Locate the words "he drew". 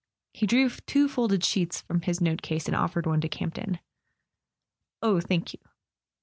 0.33-0.67